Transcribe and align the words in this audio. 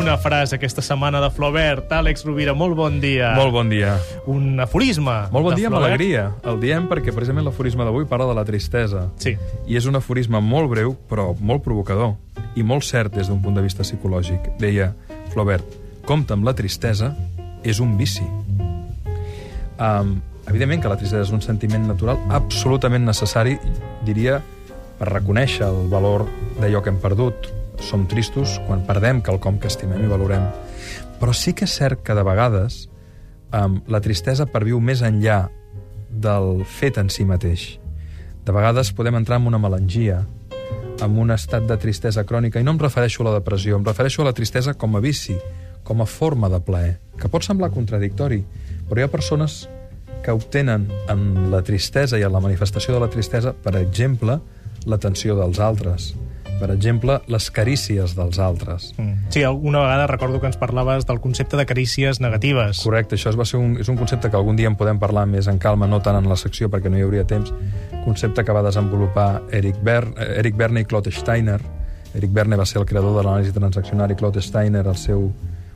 una 0.00 0.16
frase 0.16 0.56
aquesta 0.56 0.80
setmana 0.80 1.20
de 1.20 1.28
Flaubert. 1.30 1.90
Àlex 1.92 2.24
Rovira, 2.24 2.54
molt 2.56 2.74
bon 2.76 3.00
dia. 3.02 3.34
Molt 3.36 3.52
bon 3.52 3.68
dia. 3.68 3.98
Un 4.32 4.58
aforisme. 4.60 5.12
Molt 5.32 5.44
bon 5.44 5.54
dia 5.58 5.68
amb 5.68 5.76
Flaubert. 5.76 5.92
alegria. 5.94 6.22
El 6.48 6.60
diem 6.62 6.86
perquè 6.88 7.12
precisament 7.12 7.44
l'aforisme 7.44 7.84
d'avui 7.84 8.06
parla 8.08 8.26
de 8.30 8.34
la 8.38 8.44
tristesa. 8.48 9.10
Sí. 9.20 9.34
I 9.68 9.76
és 9.76 9.86
un 9.86 9.96
aforisme 10.00 10.40
molt 10.40 10.70
breu, 10.72 10.96
però 11.10 11.34
molt 11.38 11.62
provocador. 11.62 12.14
I 12.56 12.64
molt 12.64 12.84
cert 12.88 13.12
des 13.14 13.28
d'un 13.28 13.42
punt 13.42 13.54
de 13.54 13.62
vista 13.62 13.84
psicològic. 13.84 14.56
Deia 14.58 14.94
Flaubert, 15.34 15.64
compta 16.08 16.34
amb 16.34 16.48
la 16.48 16.54
tristesa 16.56 17.12
és 17.62 17.78
un 17.78 17.98
vici. 17.98 18.24
Um, 19.76 20.20
evidentment 20.48 20.80
que 20.80 20.88
la 20.88 20.96
tristesa 20.96 21.28
és 21.28 21.30
un 21.30 21.44
sentiment 21.44 21.86
natural 21.86 22.18
absolutament 22.30 23.04
necessari, 23.04 23.58
diria, 24.04 24.40
per 24.98 25.12
reconèixer 25.12 25.68
el 25.68 25.88
valor 25.92 26.26
d'allò 26.58 26.80
que 26.80 26.88
hem 26.88 27.00
perdut. 27.00 27.59
Som 27.80 28.06
tristos 28.08 28.58
quan 28.66 28.84
perdem 28.86 29.22
quelcom 29.24 29.58
que 29.60 29.70
estimem 29.70 30.04
i 30.04 30.10
valorem. 30.10 30.44
Però 31.20 31.34
sí 31.36 31.54
que 31.56 31.66
és 31.68 31.76
cert 31.80 32.04
que 32.04 32.16
de 32.16 32.24
vegades 32.24 32.84
um, 33.52 33.80
la 33.88 34.00
tristesa 34.04 34.46
perviu 34.48 34.80
més 34.80 35.02
enllà 35.04 35.48
del 36.10 36.64
fet 36.66 36.98
en 37.00 37.10
si 37.12 37.24
mateix. 37.24 37.78
De 38.44 38.52
vegades 38.52 38.92
podem 38.96 39.18
entrar 39.18 39.40
en 39.40 39.48
una 39.50 39.60
melangia, 39.62 40.24
en 41.00 41.18
un 41.18 41.32
estat 41.32 41.66
de 41.68 41.76
tristesa 41.80 42.24
crònica, 42.26 42.60
i 42.60 42.66
no 42.66 42.74
em 42.74 42.80
refereixo 42.80 43.22
a 43.22 43.30
la 43.30 43.36
depressió, 43.38 43.76
em 43.76 43.84
refereixo 43.86 44.22
a 44.22 44.30
la 44.30 44.36
tristesa 44.36 44.74
com 44.74 44.96
a 44.96 45.02
vici, 45.04 45.36
com 45.84 46.02
a 46.02 46.08
forma 46.08 46.48
de 46.52 46.60
plaer, 46.60 46.96
que 47.18 47.28
pot 47.28 47.44
semblar 47.44 47.70
contradictori, 47.74 48.42
però 48.88 49.00
hi 49.00 49.06
ha 49.06 49.12
persones 49.12 49.62
que 50.24 50.32
obtenen 50.36 50.88
en 51.08 51.50
la 51.52 51.62
tristesa 51.64 52.18
i 52.18 52.24
en 52.26 52.32
la 52.32 52.42
manifestació 52.44 52.94
de 52.94 53.00
la 53.00 53.08
tristesa, 53.12 53.54
per 53.54 53.76
exemple, 53.80 54.40
l'atenció 54.86 55.36
dels 55.38 55.60
altres, 55.60 56.12
per 56.60 56.70
exemple, 56.70 57.16
les 57.26 57.48
carícies 57.50 58.14
dels 58.14 58.38
altres. 58.38 58.92
Mm. 58.98 59.32
Sí, 59.32 59.42
alguna 59.42 59.80
vegada 59.80 60.06
recordo 60.06 60.40
que 60.40 60.46
ens 60.46 60.58
parlaves 60.60 61.06
del 61.08 61.20
concepte 61.20 61.56
de 61.56 61.66
carícies 61.66 62.20
negatives. 62.20 62.82
Correcte, 62.84 63.16
això 63.16 63.32
va 63.36 63.46
ser 63.48 63.58
un, 63.58 63.78
és 63.80 63.88
un 63.88 63.96
concepte 63.96 64.30
que 64.30 64.36
algun 64.36 64.60
dia 64.60 64.68
en 64.68 64.76
podem 64.76 65.00
parlar 65.00 65.24
més 65.26 65.48
en 65.48 65.58
calma, 65.58 65.88
no 65.88 66.02
tant 66.04 66.20
en 66.20 66.28
la 66.28 66.36
secció 66.36 66.68
perquè 66.70 66.92
no 66.92 67.00
hi 67.00 67.06
hauria 67.06 67.24
temps, 67.24 67.54
concepte 68.04 68.44
que 68.44 68.52
va 68.52 68.62
desenvolupar 68.66 69.30
Eric, 69.56 69.80
Ber, 69.82 70.04
eh, 70.16 70.34
Eric 70.44 70.60
Berne 70.60 70.84
i 70.84 70.84
Claude 70.84 71.10
Steiner. 71.10 71.60
Eric 72.14 72.32
Berne 72.34 72.58
va 72.58 72.66
ser 72.66 72.80
el 72.82 72.86
creador 72.86 73.16
de 73.16 73.24
l'anàlisi 73.24 73.54
transaccional 73.56 74.12
i 74.12 74.18
Claude 74.18 74.42
Steiner 74.42 74.84
el 74.86 74.98
seu, 74.98 75.30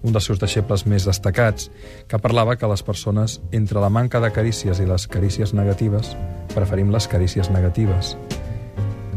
un 0.00 0.14
dels 0.14 0.24
seus 0.24 0.40
deixebles 0.40 0.86
més 0.86 1.04
destacats, 1.04 1.70
que 2.08 2.22
parlava 2.22 2.56
que 2.56 2.70
les 2.70 2.82
persones, 2.86 3.40
entre 3.52 3.82
la 3.82 3.90
manca 3.92 4.20
de 4.22 4.32
carícies 4.32 4.80
i 4.80 4.88
les 4.88 5.08
carícies 5.10 5.52
negatives, 5.52 6.14
preferim 6.54 6.94
les 6.94 7.08
carícies 7.10 7.50
negatives. 7.50 8.16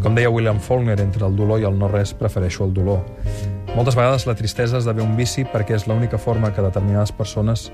Com 0.04 0.18
deia 0.18 0.30
William 0.30 0.60
Faulkner, 0.60 0.98
entre 1.00 1.24
el 1.24 1.36
dolor 1.38 1.62
i 1.62 1.64
el 1.64 1.78
no-res 1.80 2.12
prefereixo 2.20 2.66
el 2.66 2.74
dolor. 2.76 3.06
Moltes 3.72 3.96
vegades 3.96 4.26
la 4.28 4.36
tristesa 4.36 4.82
esdevé 4.82 5.00
un 5.02 5.14
vici 5.16 5.46
perquè 5.48 5.78
és 5.78 5.86
l'única 5.88 6.20
forma 6.20 6.52
que 6.52 6.66
determinades 6.66 7.14
persones, 7.16 7.70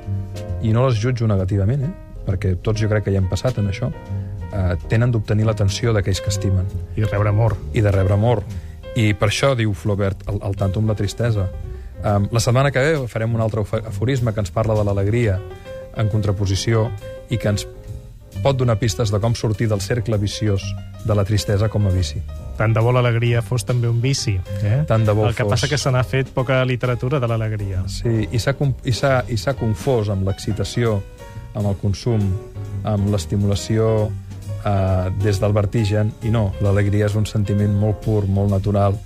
i 0.61 0.69
no 0.75 0.85
les 0.85 0.99
jutjo 1.01 1.25
negativament, 1.27 1.87
eh? 1.87 2.19
perquè 2.27 2.53
tots 2.61 2.77
jo 2.83 2.89
crec 2.91 3.07
que 3.07 3.15
hi 3.15 3.17
hem 3.17 3.25
passat 3.31 3.57
en 3.57 3.71
això, 3.71 3.89
eh, 3.89 4.75
tenen 4.91 5.09
d'obtenir 5.09 5.47
l'atenció 5.49 5.95
d'aquells 5.95 6.21
que 6.21 6.29
estimen 6.29 6.69
I 6.95 7.09
rebre 7.09 7.33
amor. 7.33 7.57
i 7.73 7.81
de 7.81 7.91
rebre 7.91 8.13
amor. 8.13 8.43
I 8.95 9.15
per 9.17 9.31
això, 9.31 9.55
diu 9.57 9.73
Flaubert, 9.73 10.21
el, 10.29 10.37
el 10.45 10.55
tanto 10.55 10.79
amb 10.79 10.93
la 10.93 10.95
tristesa. 10.95 11.49
Um, 11.99 12.29
la 12.31 12.39
setmana 12.39 12.69
que 12.71 12.79
ve 12.79 13.07
farem 13.07 13.33
un 13.35 13.41
altre 13.41 13.65
aforisme 13.81 14.33
que 14.33 14.39
ens 14.39 14.51
parla 14.51 14.77
de 14.77 14.85
l'alegria 14.85 15.39
en 15.97 16.07
contraposició 16.07 16.91
i 17.29 17.37
que 17.37 17.49
ens 17.49 17.65
pot 18.43 18.57
donar 18.57 18.77
pistes 18.79 19.11
de 19.11 19.19
com 19.19 19.35
sortir 19.35 19.67
del 19.69 19.81
cercle 19.81 20.17
viciós 20.17 20.63
de 21.05 21.15
la 21.15 21.25
tristesa 21.25 21.69
com 21.69 21.87
a 21.87 21.91
vici. 21.93 22.21
Tant 22.57 22.73
de 22.75 22.81
bo 22.83 22.91
l'alegria 22.91 23.41
fos 23.41 23.63
també 23.67 23.87
un 23.87 24.01
vici. 24.03 24.35
Eh? 24.63 24.83
Tant 24.87 25.05
de 25.07 25.15
bo 25.15 25.27
El 25.27 25.35
que 25.35 25.43
fos. 25.43 25.53
passa 25.53 25.69
que 25.71 25.77
se 25.77 25.91
n'ha 25.91 26.03
fet 26.03 26.31
poca 26.35 26.63
literatura 26.65 27.19
de 27.19 27.27
l'alegria. 27.27 27.83
Sí, 27.87 28.27
i 28.31 28.39
s'ha 28.39 29.53
confós 29.55 30.09
amb 30.09 30.27
l'excitació, 30.27 30.99
amb 31.53 31.67
el 31.67 31.77
consum, 31.79 32.25
amb 32.83 33.11
l'estimulació 33.11 34.09
eh, 34.65 35.09
des 35.23 35.39
del 35.39 35.53
vertigen, 35.53 36.11
i 36.23 36.31
no, 36.31 36.49
l'alegria 36.61 37.07
és 37.07 37.15
un 37.15 37.25
sentiment 37.25 37.75
molt 37.75 38.03
pur, 38.03 38.25
molt 38.27 38.51
natural. 38.51 38.97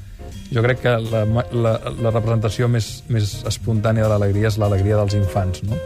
Jo 0.53 0.61
crec 0.61 0.83
que 0.83 0.97
la, 1.01 1.23
la, 1.25 1.77
la 2.01 2.11
representació 2.11 2.67
més, 2.69 3.03
més 3.09 3.39
espontània 3.49 4.05
de 4.05 4.09
l'alegria 4.09 4.49
és 4.51 4.59
l'alegria 4.61 4.97
dels 5.01 5.15
infants, 5.17 5.63
no? 5.65 5.77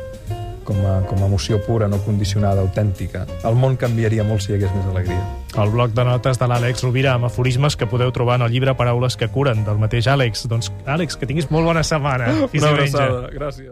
Com 0.67 0.79
a, 0.83 0.97
com 1.07 1.21
a 1.23 1.27
emoció 1.29 1.61
pura, 1.63 1.87
no 1.87 2.01
condicionada, 2.03 2.59
autèntica. 2.59 3.23
El 3.47 3.55
món 3.55 3.77
canviaria 3.79 4.25
molt 4.27 4.43
si 4.43 4.51
hi 4.51 4.57
hagués 4.57 4.73
més 4.75 4.89
alegria. 4.91 5.21
El 5.57 5.71
bloc 5.71 5.93
de 5.95 6.03
notes 6.03 6.37
de 6.37 6.47
l'Àlex 6.51 6.83
Rovira 6.83 7.13
amb 7.15 7.29
aforismes 7.29 7.77
que 7.79 7.87
podeu 7.87 8.11
trobar 8.11 8.35
en 8.41 8.45
el 8.45 8.51
llibre 8.51 8.75
Paraules 8.75 9.15
que 9.17 9.29
curen, 9.31 9.63
del 9.65 9.79
mateix 9.79 10.09
Àlex. 10.11 10.43
Doncs, 10.51 10.69
Àlex, 10.85 11.15
que 11.17 11.29
tinguis 11.29 11.47
molt 11.49 11.71
bona 11.71 11.85
setmana. 11.87 12.27
Fins 12.51 12.65
Una 12.65 12.73
abraçada, 12.75 13.29
gràcies. 13.31 13.71